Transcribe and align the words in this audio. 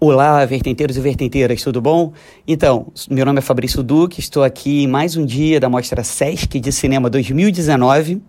Olá, 0.00 0.44
vertenteiros 0.44 0.96
e 0.96 1.00
vertenteiras, 1.00 1.60
tudo 1.60 1.80
bom? 1.80 2.12
Então, 2.46 2.86
meu 3.10 3.26
nome 3.26 3.40
é 3.40 3.42
Fabrício 3.42 3.82
Duque, 3.82 4.20
estou 4.20 4.44
aqui 4.44 4.84
em 4.84 4.86
mais 4.86 5.16
um 5.16 5.26
dia 5.26 5.58
da 5.58 5.68
Mostra 5.68 6.04
Sesc 6.04 6.60
de 6.60 6.70
Cinema 6.70 7.10
2019, 7.10 8.22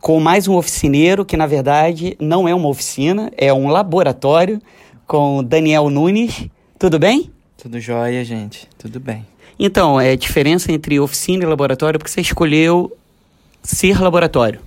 com 0.00 0.20
mais 0.20 0.46
um 0.46 0.54
oficineiro, 0.54 1.24
que 1.24 1.36
na 1.36 1.48
verdade 1.48 2.16
não 2.20 2.46
é 2.46 2.54
uma 2.54 2.68
oficina, 2.68 3.28
é 3.36 3.52
um 3.52 3.66
laboratório, 3.66 4.62
com 5.04 5.42
Daniel 5.42 5.90
Nunes. 5.90 6.46
Tudo 6.78 6.96
bem? 6.96 7.28
Tudo 7.60 7.80
jóia, 7.80 8.24
gente, 8.24 8.68
tudo 8.78 9.00
bem. 9.00 9.26
Então, 9.58 10.00
é 10.00 10.12
a 10.12 10.16
diferença 10.16 10.70
entre 10.70 11.00
oficina 11.00 11.42
e 11.42 11.46
laboratório, 11.46 11.98
porque 11.98 12.12
você 12.12 12.20
escolheu 12.20 12.96
ser 13.64 14.00
laboratório. 14.00 14.60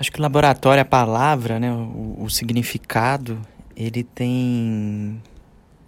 Acho 0.00 0.10
que 0.10 0.22
laboratório, 0.22 0.80
a 0.80 0.86
palavra, 0.86 1.60
né, 1.60 1.70
o, 1.70 2.16
o 2.20 2.30
significado, 2.30 3.38
ele 3.76 4.02
tem 4.02 5.20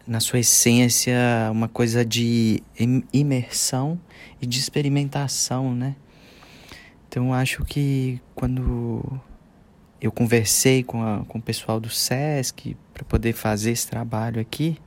na 0.07 0.20
sua 0.20 0.38
essência, 0.38 1.16
uma 1.51 1.69
coisa 1.69 2.05
de 2.05 2.62
imersão 3.12 3.98
e 4.41 4.47
de 4.47 4.59
experimentação, 4.59 5.74
né? 5.74 5.97
Então, 7.09 7.33
acho 7.33 7.64
que 7.64 8.20
quando 8.34 9.20
eu 10.00 10.12
conversei 10.12 10.83
com, 10.83 11.02
a, 11.02 11.24
com 11.24 11.38
o 11.38 11.42
pessoal 11.42 11.80
do 11.80 11.88
SESC 11.88 12.77
para 12.92 13.05
poder 13.05 13.33
fazer 13.33 13.73
esse 13.73 13.88
trabalho 13.88 14.41
aqui, 14.41 14.78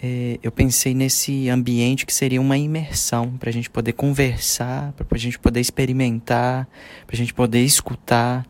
é, 0.00 0.38
eu 0.42 0.50
pensei 0.50 0.94
nesse 0.94 1.48
ambiente 1.48 2.04
que 2.04 2.12
seria 2.12 2.40
uma 2.40 2.56
imersão 2.56 3.36
para 3.38 3.50
a 3.50 3.52
gente 3.52 3.70
poder 3.70 3.92
conversar, 3.92 4.92
para 4.92 5.06
a 5.10 5.18
gente 5.18 5.38
poder 5.38 5.60
experimentar, 5.60 6.68
para 7.06 7.14
a 7.14 7.16
gente 7.16 7.32
poder 7.32 7.62
escutar, 7.62 8.46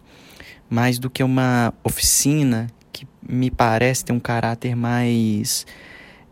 mais 0.69 0.99
do 0.99 1.11
que 1.11 1.23
uma 1.23 1.73
oficina 1.83 2.67
que 2.95 3.09
me 3.29 3.51
parece 3.51 4.05
ter 4.05 4.13
um 4.13 4.21
caráter 4.21 4.77
mais 4.77 5.67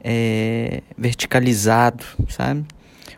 é, 0.03 0.81
verticalizado, 0.97 2.05
sabe? 2.29 2.65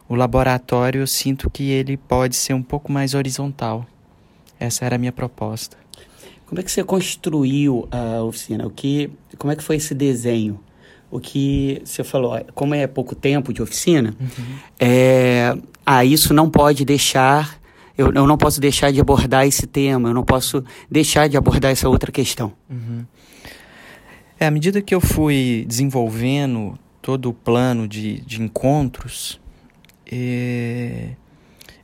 O 0.09 0.15
laboratório 0.15 1.03
eu 1.03 1.07
sinto 1.07 1.51
que 1.51 1.71
ele 1.71 1.97
pode 1.97 2.35
ser 2.35 2.55
um 2.55 2.63
pouco 2.63 2.91
mais 2.91 3.13
horizontal. 3.15 3.87
Essa 4.59 4.87
era 4.87 4.97
a 4.97 4.99
minha 4.99 5.13
proposta. 5.13 5.77
Como 6.47 6.59
é 6.61 6.65
que 6.65 6.71
você 6.71 6.83
construiu 6.83 7.87
a 7.91 8.23
oficina? 8.23 8.67
O 8.67 8.71
que, 8.71 9.11
como 9.39 9.53
é 9.53 9.57
que 9.57 9.63
foi 9.63 9.77
esse 9.77 9.95
desenho? 9.95 10.59
O 11.11 11.21
que 11.21 11.83
você 11.85 12.03
falou, 12.03 12.39
como 12.55 12.75
é 12.75 12.87
pouco 12.87 13.15
tempo 13.15 13.53
de 13.53 13.63
oficina, 13.63 14.15
uhum. 14.19 14.57
é, 14.81 15.57
ah, 15.85 16.05
isso 16.05 16.35
não 16.35 16.51
pode 16.51 16.85
deixar, 16.85 17.59
eu, 17.97 18.13
eu 18.13 18.27
não 18.27 18.37
posso 18.37 18.61
deixar 18.61 18.91
de 18.91 19.01
abordar 19.01 19.47
esse 19.47 19.67
tema, 19.67 20.09
eu 20.09 20.15
não 20.15 20.25
posso 20.25 20.65
deixar 20.91 21.29
de 21.29 21.37
abordar 21.37 21.71
essa 21.71 21.89
outra 21.89 22.11
questão. 22.11 22.53
Uhum. 22.69 23.05
É, 24.39 24.47
à 24.47 24.51
medida 24.51 24.83
que 24.83 24.95
eu 24.95 25.01
fui 25.01 25.65
desenvolvendo 25.69 26.79
todo 27.01 27.31
o 27.31 27.35
plano 27.35 27.87
de, 27.87 28.21
de 28.23 28.43
encontros, 28.43 29.41
é, 30.11 31.11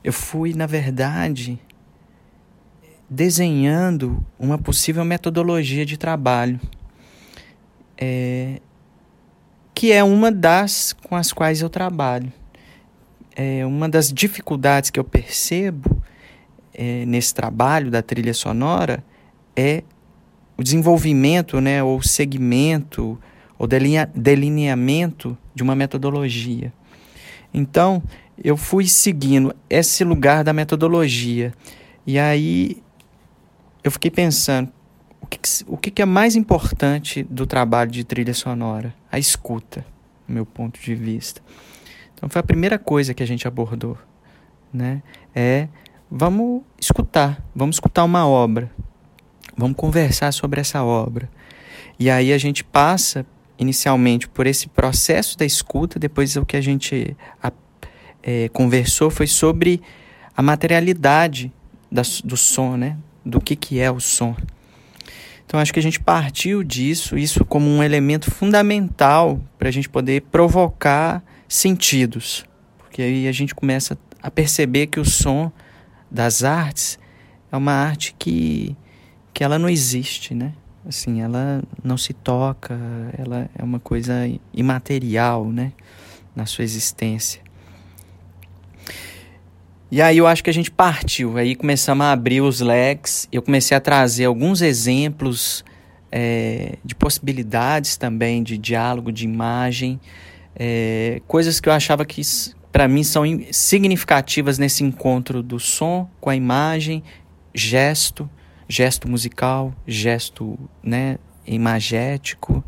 eu 0.03 0.11
fui, 0.11 0.53
na 0.53 0.65
verdade, 0.65 1.59
desenhando 3.09 4.25
uma 4.39 4.57
possível 4.57 5.05
metodologia 5.05 5.85
de 5.85 5.97
trabalho, 5.97 6.59
é, 7.97 8.59
que 9.73 9.91
é 9.91 10.03
uma 10.03 10.31
das 10.31 10.93
com 11.07 11.15
as 11.15 11.31
quais 11.31 11.61
eu 11.61 11.69
trabalho. 11.69 12.31
É, 13.35 13.65
uma 13.65 13.87
das 13.87 14.11
dificuldades 14.11 14.89
que 14.89 14.99
eu 14.99 15.03
percebo 15.03 16.03
é, 16.73 17.05
nesse 17.05 17.33
trabalho 17.33 17.89
da 17.89 18.01
trilha 18.01 18.33
sonora 18.33 19.03
é 19.55 19.83
o 20.61 20.63
desenvolvimento, 20.63 21.59
né, 21.59 21.81
ou 21.81 22.03
segmento, 22.03 23.19
ou 23.57 23.67
delineamento 23.67 25.35
de 25.55 25.63
uma 25.63 25.75
metodologia. 25.75 26.71
Então, 27.51 28.01
eu 28.43 28.55
fui 28.55 28.87
seguindo 28.87 29.55
esse 29.67 30.03
lugar 30.03 30.43
da 30.43 30.53
metodologia. 30.53 31.51
E 32.05 32.19
aí 32.19 32.81
eu 33.83 33.89
fiquei 33.89 34.11
pensando, 34.11 34.71
o 35.19 35.25
que, 35.25 35.39
o 35.67 35.77
que 35.77 36.01
é 36.01 36.05
mais 36.05 36.35
importante 36.35 37.23
do 37.23 37.47
trabalho 37.47 37.89
de 37.89 38.03
trilha 38.03 38.33
sonora? 38.33 38.93
A 39.11 39.17
escuta, 39.17 39.83
do 40.27 40.33
meu 40.33 40.45
ponto 40.45 40.79
de 40.79 40.93
vista. 40.93 41.41
Então 42.13 42.29
foi 42.29 42.39
a 42.39 42.43
primeira 42.43 42.77
coisa 42.77 43.15
que 43.15 43.23
a 43.23 43.27
gente 43.27 43.47
abordou, 43.47 43.97
né? 44.71 45.01
É 45.33 45.67
vamos 46.09 46.61
escutar, 46.79 47.43
vamos 47.55 47.77
escutar 47.77 48.03
uma 48.03 48.27
obra. 48.27 48.71
Vamos 49.61 49.77
conversar 49.77 50.31
sobre 50.31 50.59
essa 50.59 50.83
obra. 50.83 51.29
E 51.99 52.09
aí 52.09 52.33
a 52.33 52.37
gente 52.39 52.63
passa 52.63 53.23
inicialmente 53.59 54.27
por 54.27 54.47
esse 54.47 54.67
processo 54.67 55.37
da 55.37 55.45
escuta, 55.45 55.99
depois 55.99 56.35
o 56.35 56.43
que 56.43 56.57
a 56.57 56.61
gente 56.61 57.15
a, 57.41 57.51
é, 58.23 58.49
conversou 58.49 59.11
foi 59.11 59.27
sobre 59.27 59.79
a 60.35 60.41
materialidade 60.41 61.53
da, 61.91 62.01
do 62.23 62.35
som, 62.35 62.75
né? 62.75 62.97
Do 63.23 63.39
que, 63.39 63.55
que 63.55 63.79
é 63.79 63.91
o 63.91 63.99
som. 63.99 64.35
Então 65.45 65.59
acho 65.59 65.71
que 65.71 65.79
a 65.79 65.83
gente 65.83 65.99
partiu 65.99 66.63
disso, 66.63 67.15
isso 67.15 67.45
como 67.45 67.69
um 67.69 67.83
elemento 67.83 68.31
fundamental 68.31 69.39
para 69.59 69.69
a 69.69 69.71
gente 69.71 69.87
poder 69.87 70.23
provocar 70.23 71.23
sentidos. 71.47 72.45
Porque 72.79 72.99
aí 72.99 73.27
a 73.27 73.31
gente 73.31 73.53
começa 73.53 73.95
a 74.23 74.31
perceber 74.31 74.87
que 74.87 74.99
o 74.99 75.05
som 75.05 75.51
das 76.09 76.43
artes 76.43 76.97
é 77.51 77.55
uma 77.55 77.73
arte 77.73 78.15
que 78.17 78.75
que 79.33 79.43
ela 79.43 79.57
não 79.57 79.69
existe, 79.69 80.33
né? 80.33 80.53
Assim, 80.87 81.21
ela 81.21 81.61
não 81.83 81.97
se 81.97 82.13
toca, 82.13 82.77
ela 83.17 83.49
é 83.57 83.63
uma 83.63 83.79
coisa 83.79 84.13
imaterial, 84.53 85.45
né? 85.51 85.73
Na 86.35 86.45
sua 86.45 86.63
existência. 86.63 87.41
E 89.91 90.01
aí 90.01 90.17
eu 90.17 90.25
acho 90.25 90.41
que 90.41 90.49
a 90.49 90.53
gente 90.53 90.71
partiu, 90.71 91.37
aí 91.37 91.53
começamos 91.53 92.05
a 92.05 92.13
abrir 92.13 92.39
os 92.39 92.61
leques, 92.61 93.27
eu 93.29 93.41
comecei 93.41 93.75
a 93.75 93.79
trazer 93.81 94.23
alguns 94.23 94.61
exemplos 94.61 95.65
é, 96.09 96.77
de 96.83 96.95
possibilidades 96.95 97.97
também 97.97 98.41
de 98.41 98.57
diálogo, 98.57 99.11
de 99.11 99.25
imagem, 99.25 99.99
é, 100.55 101.21
coisas 101.27 101.59
que 101.59 101.67
eu 101.67 101.73
achava 101.73 102.05
que 102.05 102.21
para 102.71 102.87
mim 102.87 103.03
são 103.03 103.23
significativas 103.51 104.57
nesse 104.57 104.81
encontro 104.81 105.43
do 105.43 105.59
som 105.59 106.09
com 106.21 106.29
a 106.29 106.35
imagem, 106.37 107.03
gesto, 107.53 108.29
gesto 108.71 109.09
musical, 109.09 109.75
gesto 109.85 110.57
né, 110.81 111.17
imagético, 111.45 112.63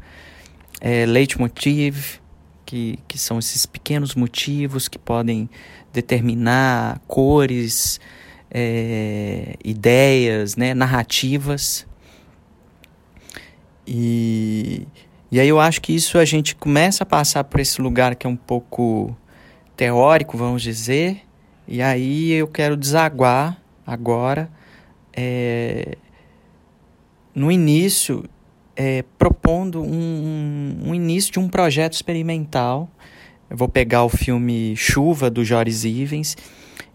é, 0.81 1.05
leitmotiv, 1.05 2.19
que, 2.65 2.99
que 3.07 3.17
são 3.17 3.39
esses 3.39 3.65
pequenos 3.65 4.13
motivos 4.13 4.89
que 4.89 4.99
podem 4.99 5.49
determinar 5.93 6.99
cores, 7.07 8.01
é, 8.51 9.55
ideias, 9.63 10.57
né, 10.57 10.73
narrativas. 10.73 11.87
E, 13.87 14.85
e 15.31 15.39
aí 15.39 15.47
eu 15.47 15.59
acho 15.59 15.81
que 15.81 15.95
isso 15.95 16.17
a 16.17 16.25
gente 16.25 16.53
começa 16.53 17.03
a 17.03 17.05
passar 17.05 17.45
por 17.45 17.61
esse 17.61 17.81
lugar 17.81 18.13
que 18.15 18.27
é 18.27 18.29
um 18.29 18.35
pouco 18.35 19.15
teórico, 19.77 20.37
vamos 20.37 20.61
dizer, 20.61 21.21
e 21.65 21.81
aí 21.81 22.31
eu 22.33 22.47
quero 22.47 22.75
desaguar 22.75 23.57
agora 23.87 24.49
é, 25.15 25.97
no 27.33 27.51
início, 27.51 28.23
é, 28.75 29.03
propondo 29.17 29.81
um, 29.81 30.77
um, 30.85 30.95
início 30.95 31.31
de 31.31 31.39
um 31.39 31.47
projeto 31.47 31.93
experimental. 31.93 32.89
Eu 33.49 33.57
vou 33.57 33.69
pegar 33.69 34.03
o 34.03 34.09
filme 34.09 34.75
Chuva, 34.75 35.29
do 35.29 35.43
Joris 35.43 35.83
Ivens, 35.83 36.35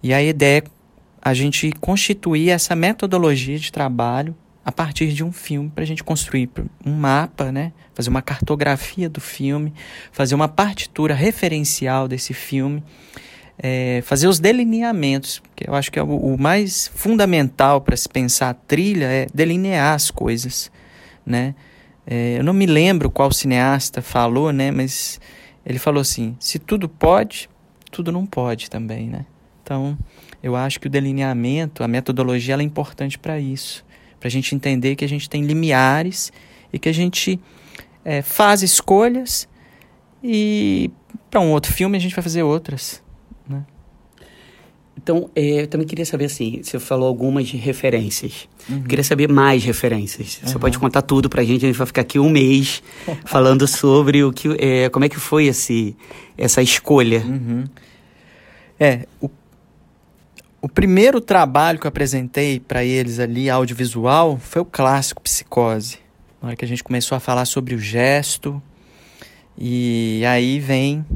e 0.02 0.12
a 0.12 0.22
ideia 0.22 0.58
é 0.58 0.78
a 1.20 1.34
gente 1.34 1.72
constituir 1.80 2.50
essa 2.50 2.74
metodologia 2.74 3.58
de 3.58 3.70
trabalho 3.72 4.34
a 4.64 4.70
partir 4.70 5.12
de 5.12 5.24
um 5.24 5.32
filme 5.32 5.70
para 5.70 5.82
a 5.82 5.86
gente 5.86 6.04
construir 6.04 6.50
um 6.84 6.92
mapa, 6.92 7.50
né? 7.50 7.72
fazer 7.94 8.10
uma 8.10 8.22
cartografia 8.22 9.08
do 9.08 9.20
filme, 9.20 9.74
fazer 10.12 10.34
uma 10.34 10.46
partitura 10.46 11.14
referencial 11.14 12.06
desse 12.06 12.32
filme 12.32 12.82
é, 13.58 14.00
fazer 14.04 14.28
os 14.28 14.38
delineamentos, 14.38 15.42
que 15.56 15.68
eu 15.68 15.74
acho 15.74 15.90
que 15.90 15.98
é 15.98 16.02
o, 16.02 16.06
o 16.06 16.38
mais 16.38 16.88
fundamental 16.94 17.80
para 17.80 17.96
se 17.96 18.08
pensar 18.08 18.50
a 18.50 18.54
trilha 18.54 19.06
é 19.06 19.26
delinear 19.34 19.94
as 19.94 20.10
coisas, 20.10 20.70
né? 21.26 21.54
É, 22.06 22.38
eu 22.38 22.44
não 22.44 22.54
me 22.54 22.64
lembro 22.64 23.10
qual 23.10 23.30
cineasta 23.32 24.00
falou, 24.00 24.52
né? 24.52 24.70
Mas 24.70 25.20
ele 25.66 25.78
falou 25.78 26.00
assim: 26.00 26.36
se 26.38 26.58
tudo 26.58 26.88
pode, 26.88 27.50
tudo 27.90 28.12
não 28.12 28.24
pode 28.24 28.70
também, 28.70 29.08
né? 29.08 29.26
Então, 29.62 29.98
eu 30.42 30.56
acho 30.56 30.80
que 30.80 30.86
o 30.86 30.90
delineamento, 30.90 31.82
a 31.82 31.88
metodologia, 31.88 32.54
ela 32.54 32.62
é 32.62 32.64
importante 32.64 33.18
para 33.18 33.38
isso, 33.38 33.84
para 34.18 34.28
a 34.28 34.30
gente 34.30 34.54
entender 34.54 34.96
que 34.96 35.04
a 35.04 35.08
gente 35.08 35.28
tem 35.28 35.42
limiares 35.42 36.32
e 36.72 36.78
que 36.78 36.88
a 36.88 36.94
gente 36.94 37.38
é, 38.04 38.22
faz 38.22 38.62
escolhas 38.62 39.46
e 40.22 40.90
para 41.30 41.40
um 41.40 41.50
outro 41.50 41.72
filme 41.72 41.98
a 41.98 42.00
gente 42.00 42.14
vai 42.14 42.22
fazer 42.22 42.42
outras. 42.42 43.02
Então, 45.00 45.30
é, 45.34 45.62
eu 45.62 45.66
também 45.68 45.86
queria 45.86 46.04
saber 46.04 46.24
assim, 46.24 46.60
você 46.60 46.76
falou 46.80 47.06
algumas 47.06 47.48
referências. 47.52 48.48
Uhum. 48.68 48.82
Queria 48.82 49.04
saber 49.04 49.28
mais 49.28 49.62
referências. 49.62 50.40
Você 50.42 50.54
uhum. 50.54 50.60
pode 50.60 50.76
contar 50.76 51.02
tudo 51.02 51.28
pra 51.28 51.44
gente, 51.44 51.64
a 51.64 51.68
gente 51.68 51.78
vai 51.78 51.86
ficar 51.86 52.00
aqui 52.00 52.18
um 52.18 52.28
mês 52.28 52.82
falando 53.24 53.66
sobre 53.68 54.24
o 54.24 54.32
que, 54.32 54.48
é, 54.58 54.88
como 54.88 55.04
é 55.04 55.08
que 55.08 55.20
foi 55.20 55.46
esse, 55.46 55.96
essa 56.36 56.60
escolha. 56.60 57.20
Uhum. 57.20 57.64
É, 58.78 59.06
o, 59.20 59.30
o 60.60 60.68
primeiro 60.68 61.20
trabalho 61.20 61.78
que 61.78 61.86
eu 61.86 61.90
apresentei 61.90 62.58
para 62.58 62.84
eles 62.84 63.20
ali, 63.20 63.48
audiovisual, 63.48 64.36
foi 64.36 64.60
o 64.62 64.64
clássico 64.64 65.22
Psicose. 65.22 65.98
Na 66.42 66.48
hora 66.48 66.56
que 66.56 66.64
a 66.64 66.68
gente 66.68 66.82
começou 66.82 67.14
a 67.14 67.20
falar 67.20 67.44
sobre 67.44 67.76
o 67.76 67.78
gesto, 67.78 68.60
e 69.56 70.24
aí 70.26 70.58
vem 70.58 71.06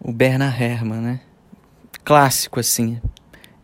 o 0.00 0.10
Bernard 0.10 0.62
Herrmann, 0.62 1.02
né? 1.02 1.20
Clássico, 2.04 2.60
assim. 2.60 3.00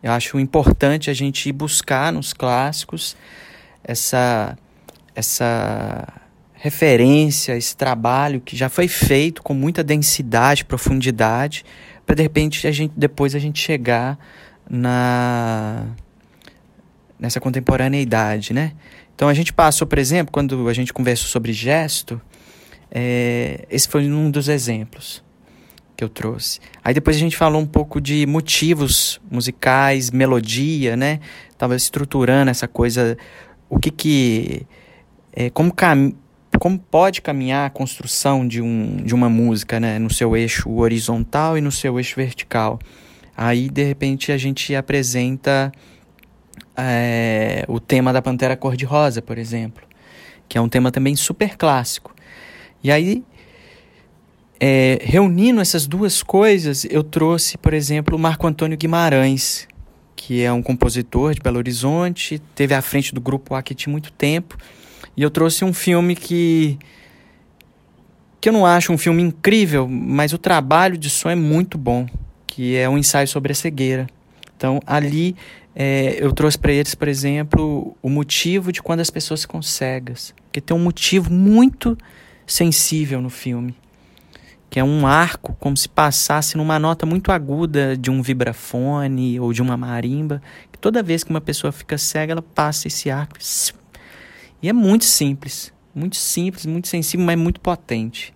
Eu 0.03 0.13
acho 0.13 0.39
importante 0.39 1.11
a 1.11 1.15
gente 1.15 1.49
ir 1.49 1.53
buscar 1.53 2.13
nos 2.13 2.33
clássicos 2.33 3.17
essa, 3.83 4.57
essa 5.15 6.07
referência, 6.55 7.57
esse 7.57 7.77
trabalho 7.77 8.41
que 8.41 8.57
já 8.57 8.69
foi 8.69 8.89
feito 8.89 9.43
com 9.43 9.55
muita 9.55 9.83
densidade, 9.83 10.65
profundidade, 10.65 11.65
para 12.05 12.15
de 12.15 12.23
repente 12.23 12.67
a 12.67 12.73
gente, 12.73 12.93
depois 12.97 13.35
a 13.35 13.39
gente 13.39 13.61
chegar 13.61 14.19
na 14.69 15.87
nessa 17.19 17.41
contemporaneidade, 17.41 18.53
né? 18.53 18.73
Então 19.15 19.27
a 19.27 19.35
gente 19.35 19.53
passou, 19.53 19.87
por 19.87 19.99
exemplo, 19.99 20.31
quando 20.31 20.69
a 20.69 20.73
gente 20.75 20.93
conversou 20.93 21.29
sobre 21.29 21.53
gesto, 21.53 22.21
é, 22.91 23.67
esse 23.71 23.89
foi 23.89 24.07
um 24.11 24.31
dos 24.31 24.49
exemplos 24.49 25.26
que 25.97 26.05
eu 26.05 26.09
trouxe. 26.09 26.61
Aí 26.85 26.93
depois 26.93 27.17
a 27.17 27.19
gente 27.19 27.37
falou 27.37 27.61
um 27.61 27.67
pouco 27.67 28.01
de 28.01 28.27
motivos 28.27 29.21
musicais, 29.31 30.11
melodia, 30.11 30.97
né? 30.97 31.21
Tava 31.57 31.75
estruturando 31.75 32.51
essa 32.51 32.69
coisa, 32.69 33.17
o 33.69 33.79
que 33.79 33.91
que 33.91 34.67
é, 35.33 35.51
como 35.51 35.73
cam 35.73 36.13
como 36.59 36.79
pode 36.79 37.21
caminhar 37.21 37.67
a 37.67 37.71
construção 37.71 38.49
de, 38.49 38.63
um, 38.63 38.97
de 38.97 39.15
uma 39.15 39.29
música, 39.29 39.79
né, 39.79 39.99
no 39.99 40.09
seu 40.09 40.35
eixo 40.35 40.71
horizontal 40.71 41.59
e 41.59 41.61
no 41.61 41.71
seu 41.71 41.99
eixo 41.99 42.17
vertical. 42.17 42.79
Aí 43.37 43.69
de 43.69 43.83
repente 43.83 44.33
a 44.33 44.39
gente 44.39 44.75
apresenta 44.75 45.71
é, 46.75 47.63
o 47.69 47.79
tema 47.79 48.11
da 48.11 48.23
Pantera 48.23 48.57
Cor-de-Rosa, 48.57 49.21
por 49.21 49.37
exemplo, 49.37 49.85
que 50.49 50.57
é 50.57 50.61
um 50.61 50.69
tema 50.69 50.91
também 50.91 51.15
super 51.15 51.59
clássico. 51.59 52.15
E 52.83 52.91
aí 52.91 53.23
é, 54.59 54.99
reunindo 55.03 55.61
essas 55.61 55.87
duas 55.87 56.23
coisas, 56.23 56.87
eu 56.89 57.03
trouxe, 57.03 57.59
por 57.59 57.75
exemplo, 57.75 58.17
o 58.17 58.19
Marco 58.19 58.47
Antônio 58.47 58.77
Guimarães, 58.77 59.69
que 60.15 60.43
é 60.43 60.53
um 60.53 60.63
compositor 60.63 61.35
de 61.35 61.41
Belo 61.41 61.59
Horizonte, 61.59 62.41
teve 62.55 62.75
à 62.75 62.81
frente 62.81 63.15
do 63.15 63.21
grupo 63.21 63.55
Aquiti 63.55 63.89
muito 63.89 64.11
tempo, 64.13 64.57
e 65.17 65.23
eu 65.23 65.31
trouxe 65.31 65.65
um 65.65 65.73
filme 65.73 66.17
que 66.17 66.79
que 68.41 68.51
eu 68.51 68.53
não 68.53 68.65
acho 68.65 68.93
um 68.93 68.99
filme 68.99 69.23
incrível, 69.23 69.89
mas 69.89 70.33
o 70.33 70.39
trabalho 70.39 70.97
de 70.97 71.11
som 71.11 71.29
é 71.29 71.35
muito 71.35 71.77
bom, 71.77 72.07
que 72.47 72.77
é 72.77 72.89
um 72.89 72.97
ensaio 72.97 73.27
sobre 73.27 73.51
a 73.51 73.55
cegueira. 73.55 74.07
Então, 74.57 74.79
ali 74.87 75.35
é, 75.75 76.17
eu 76.21 76.33
trouxe 76.33 76.57
para 76.57 76.71
eles, 76.73 76.95
por 76.95 77.09
exemplo, 77.09 77.97
o 78.01 78.09
motivo 78.09 78.71
de 78.71 78.81
quando 78.81 79.01
as 79.01 79.11
pessoas 79.11 79.41
ficam 79.41 79.61
cegas, 79.61 80.33
porque 80.45 80.61
tem 80.61 80.77
um 80.77 80.81
motivo 80.81 81.33
muito 81.33 81.99
sensível 82.47 83.21
no 83.21 83.31
filme 83.31 83.75
que 84.77 84.81
é 84.81 84.85
um 84.85 85.07
arco, 85.07 85.57
como 85.59 85.75
se 85.75 85.89
passasse 85.89 86.55
numa 86.59 86.79
nota 86.79 87.07
muito 87.07 87.33
aguda 87.33 87.97
de 87.97 88.11
um 88.11 88.21
vibrafone 88.21 89.41
ou 89.41 89.51
de 89.51 89.63
uma 89.63 89.75
marimba, 89.75 90.43
que 90.71 90.79
toda 90.79 91.03
vez 91.03 91.25
que 91.25 91.31
uma 91.31 91.41
pessoa 91.41 91.73
fica 91.73 91.97
cega, 91.97 92.33
ela 92.33 92.43
passa 92.43 92.87
esse 92.87 93.09
arco. 93.09 93.39
E 94.61 94.69
é 94.69 94.75
muito 94.75 95.07
simples, 95.07 95.73
muito 95.95 96.17
simples, 96.17 96.67
muito 96.67 96.89
sensível, 96.89 97.25
mas 97.25 97.39
muito 97.39 97.59
potente. 97.59 98.35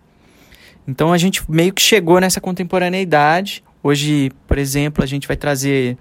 Então 0.89 1.13
a 1.13 1.19
gente 1.19 1.43
meio 1.47 1.75
que 1.75 1.83
chegou 1.83 2.19
nessa 2.19 2.41
contemporaneidade. 2.41 3.63
Hoje, 3.83 4.33
por 4.49 4.57
exemplo, 4.57 5.05
a 5.05 5.07
gente 5.07 5.29
vai 5.29 5.37
trazer 5.37 5.99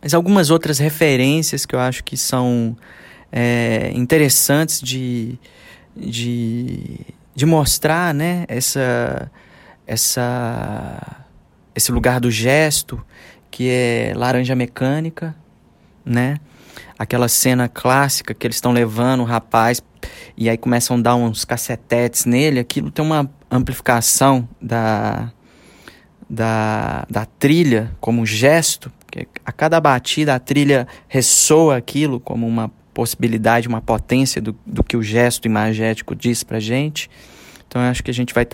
mas 0.00 0.14
algumas 0.14 0.50
outras 0.50 0.78
referências 0.78 1.66
que 1.66 1.74
eu 1.74 1.80
acho 1.80 2.04
que 2.04 2.16
são 2.16 2.76
é, 3.32 3.90
interessantes 3.92 4.80
de, 4.80 5.36
de 5.96 7.00
de 7.34 7.46
mostrar, 7.46 8.12
né, 8.12 8.44
essa, 8.48 9.30
essa, 9.86 11.24
esse 11.74 11.90
lugar 11.90 12.20
do 12.20 12.30
gesto, 12.30 13.04
que 13.50 13.68
é 13.68 14.12
laranja 14.16 14.54
mecânica, 14.54 15.34
né? 16.04 16.38
Aquela 16.98 17.28
cena 17.28 17.68
clássica 17.68 18.32
que 18.32 18.46
eles 18.46 18.56
estão 18.56 18.72
levando 18.72 19.20
o 19.20 19.24
rapaz 19.24 19.82
e 20.36 20.48
aí 20.48 20.56
começam 20.56 20.96
a 20.96 21.00
dar 21.00 21.14
uns 21.16 21.44
cacetetes 21.44 22.24
nele, 22.24 22.58
aquilo 22.60 22.90
tem 22.90 23.04
uma 23.04 23.30
amplificação 23.50 24.48
da, 24.60 25.30
da, 26.28 27.06
da 27.10 27.26
trilha 27.26 27.94
como 28.00 28.24
gesto, 28.24 28.90
a 29.44 29.52
cada 29.52 29.80
batida 29.80 30.34
a 30.34 30.38
trilha 30.38 30.88
ressoa 31.06 31.76
aquilo 31.76 32.18
como 32.18 32.46
uma 32.46 32.70
possibilidade, 32.92 33.68
uma 33.68 33.80
potência 33.80 34.40
do, 34.40 34.56
do 34.66 34.82
que 34.84 34.96
o 34.96 35.02
gesto 35.02 35.46
imagético 35.46 36.14
diz 36.14 36.42
pra 36.42 36.60
gente. 36.60 37.10
Então 37.66 37.82
eu 37.82 37.88
acho 37.88 38.02
que 38.02 38.10
a 38.10 38.14
gente 38.14 38.34
vai, 38.34 38.46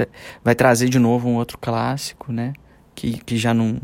vai 0.45 0.55
trazer 0.55 0.89
de 0.89 0.99
novo 0.99 1.29
um 1.29 1.35
outro 1.35 1.59
clássico, 1.59 2.33
né? 2.33 2.53
Que, 2.95 3.19
que 3.19 3.37
já 3.37 3.53
não 3.53 3.81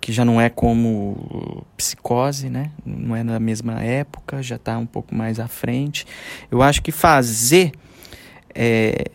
que 0.00 0.12
já 0.12 0.24
não 0.24 0.40
é 0.40 0.48
como 0.48 1.66
psicose, 1.76 2.48
né? 2.48 2.70
Não 2.86 3.14
é 3.14 3.22
na 3.22 3.38
mesma 3.40 3.82
época, 3.82 4.42
já 4.42 4.56
está 4.56 4.78
um 4.78 4.86
pouco 4.86 5.14
mais 5.14 5.40
à 5.40 5.48
frente. 5.48 6.06
Eu 6.50 6.62
acho 6.62 6.80
que 6.80 6.92
fazer 6.92 7.72
é, 8.54 9.06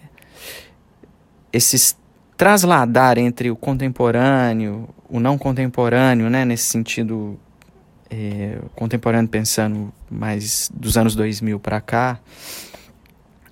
esses 1.51 1.97
trasladar 2.35 3.17
entre 3.17 3.49
o 3.49 3.55
contemporâneo, 3.55 4.89
o 5.09 5.19
não 5.19 5.37
contemporâneo, 5.37 6.29
né? 6.29 6.43
Nesse 6.43 6.65
sentido 6.65 7.39
é, 8.13 8.59
contemporâneo 8.75 9.27
pensando 9.27 9.91
mais 10.09 10.69
dos 10.71 10.97
anos 10.97 11.15
2000 11.15 11.59
para 11.59 11.81
cá, 11.81 12.19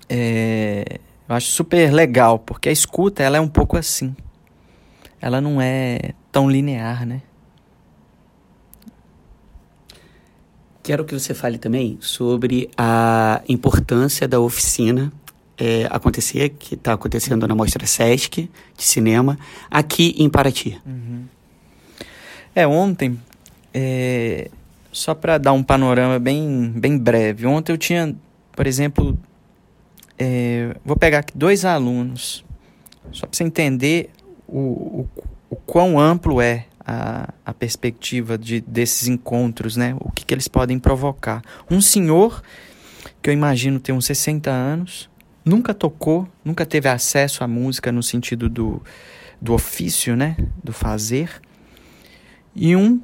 é, 0.08 1.00
eu 1.28 1.34
acho 1.34 1.48
super 1.48 1.92
legal, 1.92 2.38
porque 2.38 2.68
a 2.68 2.72
escuta 2.72 3.24
ela 3.24 3.36
é 3.36 3.40
um 3.40 3.48
pouco 3.48 3.76
assim. 3.76 4.14
Ela 5.20 5.40
não 5.40 5.60
é 5.60 6.12
tão 6.30 6.48
linear, 6.48 7.04
né? 7.04 7.22
Quero 10.82 11.04
que 11.04 11.14
você 11.14 11.34
fale 11.34 11.58
também 11.58 11.98
sobre 12.00 12.70
a 12.76 13.40
importância 13.48 14.28
da 14.28 14.40
oficina 14.40 15.12
é, 15.58 15.86
acontecer, 15.90 16.50
que 16.50 16.74
está 16.74 16.92
acontecendo 16.92 17.46
na 17.46 17.54
Mostra 17.54 17.86
Sesc 17.86 18.50
de 18.76 18.84
cinema, 18.84 19.38
aqui 19.70 20.14
em 20.18 20.28
Paraty. 20.28 20.80
Uhum. 20.84 21.24
É, 22.54 22.66
ontem 22.66 23.18
é, 23.72 24.50
só 24.90 25.14
para 25.14 25.38
dar 25.38 25.52
um 25.52 25.62
panorama 25.62 26.18
bem, 26.18 26.72
bem 26.76 26.98
breve. 26.98 27.46
Ontem 27.46 27.72
eu 27.72 27.78
tinha, 27.78 28.14
por 28.52 28.66
exemplo, 28.66 29.18
é, 30.18 30.76
vou 30.84 30.96
pegar 30.96 31.20
aqui 31.20 31.36
dois 31.36 31.64
alunos, 31.64 32.44
só 33.10 33.26
para 33.26 33.36
você 33.36 33.44
entender 33.44 34.10
o, 34.46 34.58
o, 34.58 35.08
o 35.50 35.56
quão 35.56 35.98
amplo 35.98 36.40
é 36.40 36.66
a, 36.86 37.32
a 37.44 37.54
perspectiva 37.54 38.36
de, 38.36 38.60
desses 38.60 39.08
encontros, 39.08 39.76
né? 39.76 39.96
O 40.00 40.10
que, 40.10 40.24
que 40.24 40.34
eles 40.34 40.48
podem 40.48 40.78
provocar. 40.78 41.42
Um 41.70 41.80
senhor, 41.80 42.42
que 43.22 43.30
eu 43.30 43.34
imagino 43.34 43.80
ter 43.80 43.92
uns 43.92 44.06
60 44.06 44.50
anos, 44.50 45.08
nunca 45.44 45.72
tocou, 45.72 46.28
nunca 46.44 46.66
teve 46.66 46.88
acesso 46.88 47.42
à 47.42 47.48
música 47.48 47.90
no 47.90 48.02
sentido 48.02 48.48
do, 48.48 48.82
do 49.40 49.54
ofício, 49.54 50.16
né? 50.16 50.36
Do 50.62 50.72
fazer. 50.72 51.40
E 52.54 52.76
um 52.76 53.00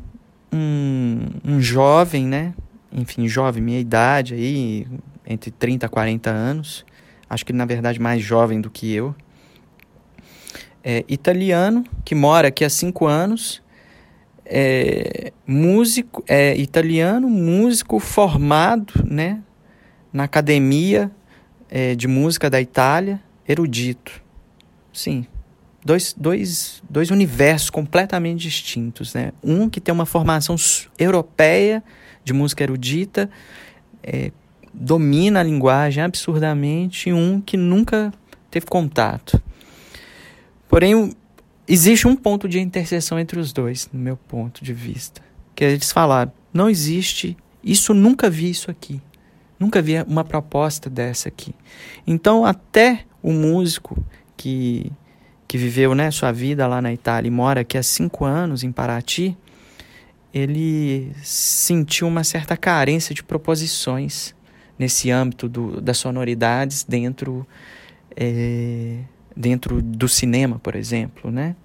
um, 0.53 1.27
um 1.45 1.61
jovem, 1.61 2.27
né? 2.27 2.55
Enfim, 2.93 3.29
jovem, 3.29 3.63
minha 3.63 3.79
idade 3.79 4.35
aí, 4.35 4.87
entre 5.27 5.51
30 5.51 5.87
e 5.87 5.89
40 5.89 6.31
anos. 6.31 6.85
Acho 7.29 7.45
que 7.45 7.53
na 7.53 7.65
verdade 7.65 8.01
mais 8.01 8.23
jovem 8.23 8.61
do 8.61 8.71
que 8.71 8.93
eu. 8.93 9.15
É, 10.83 11.05
italiano, 11.09 11.85
que 12.05 12.15
mora 12.15 12.49
aqui 12.49 12.65
há 12.65 12.71
cinco 12.71 13.07
anos. 13.07 13.63
É, 14.45 15.33
músico, 15.47 16.25
é 16.27 16.57
italiano, 16.57 17.29
músico 17.29 17.99
formado, 17.99 18.95
né? 19.07 19.43
Na 20.11 20.25
academia 20.25 21.11
é, 21.69 21.95
de 21.95 22.09
música 22.09 22.49
da 22.49 22.61
Itália, 22.61 23.21
erudito. 23.47 24.23
Sim, 24.91 25.27
dois, 25.89 26.15
dois, 26.15 26.83
dois 26.89 27.11
universos 27.11 27.71
completamente 27.71 28.43
distintos. 28.43 29.15
Né? 29.15 29.33
Um 29.43 29.71
que 29.71 29.81
tem 29.81 29.93
uma 29.93 30.05
formação 30.05 30.55
europeia 30.99 31.83
de 32.23 32.35
música 32.35 32.63
erudita, 32.63 33.31
é, 34.03 34.31
domina 34.75 35.41
a 35.41 35.43
linguagem 35.43 36.03
absurdamente, 36.03 37.09
e 37.09 37.13
um 37.15 37.41
que 37.41 37.57
nunca 37.57 38.13
teve 38.51 38.67
contato. 38.67 39.43
Porém, 40.69 41.15
existe 41.67 42.07
um 42.07 42.15
ponto 42.15 42.47
de 42.47 42.61
interseção 42.61 43.19
entre 43.19 43.41
os 43.41 43.51
dois, 43.51 43.89
no 43.91 43.99
meu 43.99 44.19
ponto 44.19 44.63
de 44.63 44.75
vista. 44.75 45.23
Que 45.55 45.65
eles 45.65 45.91
falaram: 45.91 46.31
não 46.53 46.69
existe, 46.69 47.35
isso 47.65 47.95
nunca 47.95 48.29
vi 48.29 48.51
isso 48.51 48.71
aqui. 48.71 49.01
Nunca 49.59 49.81
vi 49.81 49.95
uma 50.07 50.23
proposta 50.23 50.91
dessa 50.91 51.29
aqui. 51.29 51.55
Então, 52.07 52.45
até 52.45 53.07
o 53.23 53.33
músico 53.33 53.97
que, 54.37 54.93
que 55.49 55.59
viveu 55.59 55.95
né, 55.95 56.11
sua 56.11 56.31
vida 56.31 56.67
lá 56.67 56.81
na 56.81 56.93
Itália 56.93 57.29
e 57.29 57.31
mora 57.33 57.63
aqui 57.63 57.77
há 57.77 57.83
cinco 57.83 58.25
anos 58.25 58.63
em 58.63 58.71
Paraty, 58.71 59.37
ele 60.33 61.11
sentiu 61.25 62.07
uma 62.07 62.23
certa 62.23 62.57
carência 62.57 63.15
de 63.15 63.23
proposições 63.23 64.35
nesse 64.79 65.11
âmbito 65.11 65.49
do, 65.49 65.81
das 65.81 65.97
sonoridades 65.97 66.85
dentro, 66.85 67.47
é, 68.15 68.99
dentro 69.35 69.81
do 69.81 70.07
cinema, 70.07 70.61
por 70.61 70.77
exemplo, 70.77 71.31
né? 71.31 71.57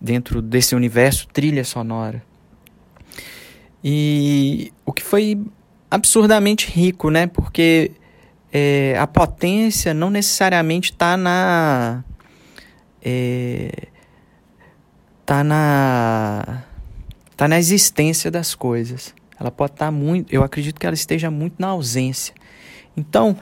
dentro 0.00 0.40
desse 0.40 0.74
universo 0.74 1.28
trilha 1.28 1.62
sonora. 1.62 2.22
E 3.84 4.72
o 4.84 4.92
que 4.92 5.02
foi 5.02 5.38
absurdamente 5.90 6.70
rico, 6.70 7.10
né? 7.10 7.26
Porque 7.26 7.92
é, 8.52 8.96
a 8.98 9.06
potência 9.06 9.92
não 9.92 10.10
necessariamente 10.10 10.92
está 10.92 11.16
na. 11.16 12.02
É, 13.02 13.88
tá 15.24 15.42
na. 15.44 16.64
tá 17.36 17.48
na 17.48 17.58
existência 17.58 18.30
das 18.30 18.54
coisas. 18.54 19.14
Ela 19.38 19.50
pode 19.50 19.72
estar 19.72 19.86
tá 19.86 19.92
muito. 19.92 20.32
Eu 20.32 20.42
acredito 20.42 20.78
que 20.78 20.86
ela 20.86 20.94
esteja 20.94 21.30
muito 21.30 21.54
na 21.58 21.68
ausência. 21.68 22.34
Então, 22.96 23.36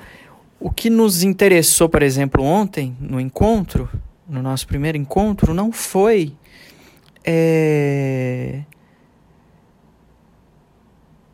o 0.61 0.71
que 0.71 0.91
nos 0.91 1.23
interessou, 1.23 1.89
por 1.89 2.03
exemplo, 2.03 2.45
ontem, 2.45 2.97
no 3.01 3.21
encontro, 3.21 3.89
no 4.29 4.43
nosso 4.43 4.67
primeiro 4.67 4.99
encontro, 4.99 5.55
não 5.55 5.73
foi. 5.73 6.35
É, 7.25 8.63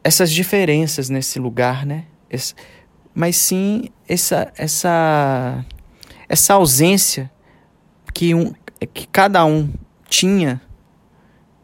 essas 0.05 0.31
diferenças 0.31 1.09
nesse 1.09 1.39
lugar, 1.39 1.87
né? 1.87 2.05
Esse, 2.31 2.55
mas 3.15 3.37
sim 3.37 3.89
essa, 4.07 4.53
essa, 4.57 5.65
essa 6.29 6.55
ausência 6.55 7.31
que, 8.15 8.35
um, 8.35 8.55
que 8.95 9.07
cada 9.09 9.45
um 9.45 9.69
tinha 10.09 10.63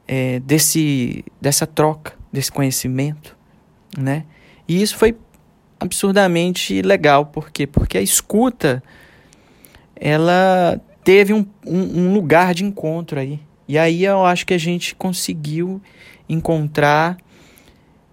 é, 0.07 0.41
desse, 0.41 1.25
dessa 1.41 1.67
troca, 1.67 2.15
desse 2.33 2.51
conhecimento, 2.51 3.37
né? 3.97 4.25
E 4.67 4.83
isso 4.83 4.97
foi 4.97 5.17
absurdamente 5.79 6.83
legal, 6.83 7.27
por 7.27 7.51
quê? 7.51 7.67
Porque 7.67 7.97
a 7.97 8.03
escuta, 8.03 8.83
ela 9.97 10.81
teve 11.05 11.33
um, 11.33 11.47
um, 11.65 12.01
um 12.01 12.13
lugar 12.13 12.53
de 12.53 12.65
encontro 12.65 13.19
aí. 13.19 13.41
E 13.67 13.79
aí 13.79 14.05
eu 14.05 14.27
acho 14.27 14.45
que 14.45 14.53
a 14.53 14.59
gente 14.59 14.95
conseguiu 14.97 15.81
encontrar 16.29 17.17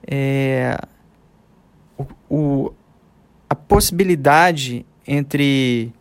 é, 0.06 0.78
o, 1.98 2.06
o, 2.30 2.74
a 3.50 3.56
possibilidade 3.56 4.86
entre 5.08 5.92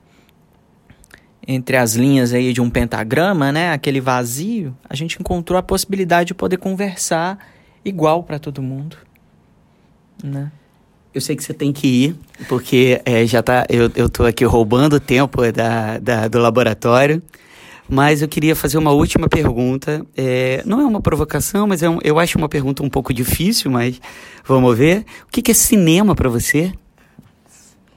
entre 1.47 1.77
as 1.77 1.95
linhas 1.95 2.33
aí 2.33 2.53
de 2.53 2.61
um 2.61 2.69
pentagrama, 2.69 3.53
né, 3.53 3.73
aquele 3.73 4.01
vazio, 4.01 4.77
a 4.89 4.97
gente 4.97 5.19
encontrou 5.21 5.59
a 5.59 5.63
possibilidade 5.63 6.29
de 6.29 6.35
poder 6.35 6.57
conversar 6.57 7.39
igual 7.85 8.23
para 8.23 8.39
todo 8.39 8.61
mundo, 8.61 8.97
né? 10.23 10.51
Eu 11.15 11.21
sei 11.21 11.35
que 11.35 11.43
você 11.43 11.55
tem 11.55 11.73
que 11.73 11.87
ir, 11.87 12.17
porque 12.47 13.01
é, 13.07 13.25
já 13.25 13.43
tá, 13.43 13.65
eu, 13.71 13.91
eu 13.95 14.07
tô 14.07 14.25
aqui 14.25 14.45
roubando 14.45 14.97
o 14.97 15.01
tempo 15.01 15.51
da, 15.51 15.99
da, 15.99 16.29
do 16.29 16.39
laboratório. 16.39 17.23
Mas 17.89 18.21
eu 18.21 18.29
queria 18.29 18.55
fazer 18.55 18.77
uma 18.77 18.91
última 18.91 19.29
pergunta. 19.29 20.05
É, 20.15 20.63
não 20.67 20.81
é 20.81 20.85
uma 20.85 21.01
provocação, 21.01 21.67
mas 21.67 21.83
é 21.83 21.89
um, 21.89 21.99
eu 22.03 22.19
acho 22.19 22.37
uma 22.37 22.49
pergunta 22.49 22.83
um 22.83 22.91
pouco 22.91 23.15
difícil, 23.15 23.71
mas 23.71 23.99
vamos 24.45 24.77
ver. 24.77 25.07
O 25.27 25.31
que, 25.31 25.41
que 25.41 25.53
é 25.53 25.55
cinema 25.55 26.15
para 26.15 26.29
você? 26.29 26.73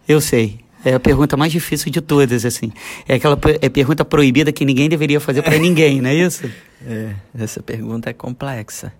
Eu 0.07 0.21
sei. 0.21 0.59
É 0.83 0.93
a 0.93 0.99
pergunta 0.99 1.35
mais 1.35 1.51
difícil 1.51 1.91
de 1.91 1.99
todas, 1.99 2.45
assim. 2.45 2.71
É 3.07 3.15
aquela 3.15 3.37
é 3.61 3.69
pergunta 3.69 4.05
proibida 4.05 4.51
que 4.51 4.63
ninguém 4.63 4.87
deveria 4.87 5.19
fazer 5.19 5.41
para 5.41 5.57
ninguém, 5.57 6.01
não 6.01 6.09
é 6.09 6.15
isso? 6.15 6.49
É, 6.85 7.13
essa 7.37 7.61
pergunta 7.61 8.09
é 8.09 8.13
complexa. 8.13 8.93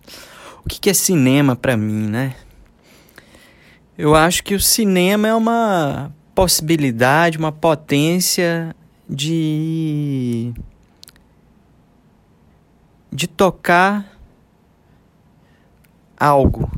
O 0.66 0.68
que, 0.68 0.80
que 0.80 0.90
é 0.90 0.94
cinema 0.94 1.56
para 1.56 1.78
mim, 1.78 2.08
né? 2.08 2.36
Eu 3.98 4.16
acho 4.16 4.44
que 4.44 4.56
o 4.56 4.60
cinema 4.60 5.28
é 5.28 5.34
uma 5.34 6.14
possibilidade, 6.36 7.38
uma 7.38 7.52
potência 7.52 8.76
de 9.10 10.54
de 13.12 13.28
tocar 13.28 14.20
algo 16.18 16.70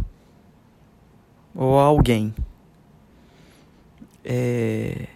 ou 1.54 1.78
alguém. 1.78 2.34
É, 4.24 5.08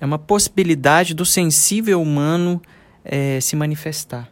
é 0.00 0.04
uma 0.04 0.18
possibilidade 0.18 1.14
do 1.14 1.24
sensível 1.24 2.00
humano 2.00 2.60
é, 3.04 3.40
se 3.40 3.56
manifestar. 3.56 4.28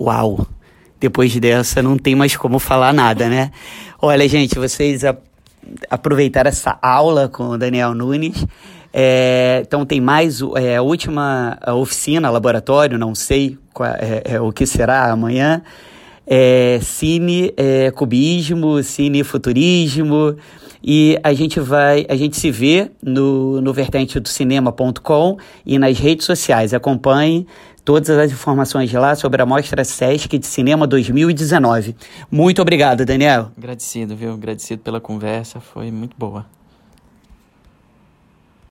Uau! 0.00 0.46
Depois 0.98 1.34
dessa 1.36 1.82
não 1.82 1.96
tem 1.96 2.14
mais 2.14 2.36
como 2.36 2.58
falar 2.58 2.92
nada, 2.92 3.28
né? 3.28 3.50
Olha, 4.00 4.26
gente, 4.28 4.58
vocês 4.58 5.04
a, 5.04 5.16
aproveitaram 5.90 6.48
essa 6.48 6.78
aula 6.80 7.28
com 7.28 7.50
o 7.50 7.58
Daniel 7.58 7.94
Nunes. 7.94 8.46
É, 8.92 9.62
então 9.66 9.84
tem 9.84 10.00
mais 10.00 10.40
é, 10.56 10.76
a 10.76 10.82
última 10.82 11.58
oficina, 11.66 12.30
laboratório, 12.30 12.98
não 12.98 13.14
sei 13.14 13.58
qual, 13.72 13.90
é, 13.90 14.22
é, 14.24 14.40
o 14.40 14.50
que 14.50 14.64
será 14.64 15.10
amanhã. 15.10 15.62
É, 16.26 16.80
cine 16.82 17.52
é, 17.56 17.90
cubismo, 17.92 18.82
cine 18.82 19.22
futurismo 19.22 20.36
e 20.82 21.18
a 21.22 21.32
gente 21.32 21.58
vai, 21.58 22.06
a 22.08 22.14
gente 22.14 22.36
se 22.36 22.50
vê 22.50 22.90
no, 23.02 23.60
no 23.60 23.72
vertente 23.72 24.20
do 24.20 24.28
cinema.com 24.28 25.36
e 25.64 25.78
nas 25.78 25.98
redes 25.98 26.26
sociais. 26.26 26.72
Acompanhe 26.72 27.46
todas 27.84 28.10
as 28.10 28.30
informações 28.30 28.92
lá 28.92 29.14
sobre 29.14 29.42
a 29.42 29.46
Mostra 29.46 29.84
Sesc 29.84 30.38
de 30.38 30.46
Cinema 30.46 30.86
2019. 30.86 31.96
Muito 32.30 32.62
obrigado, 32.62 33.04
Daniel. 33.04 33.50
Agradecido, 33.56 34.14
viu? 34.14 34.32
Agradecido 34.32 34.82
pela 34.82 35.00
conversa, 35.00 35.60
foi 35.60 35.90
muito 35.90 36.16
boa. 36.16 36.46